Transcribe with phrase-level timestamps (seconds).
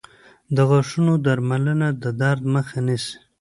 [0.55, 3.15] •د غاښونو درملنه د درد مخه نیسي.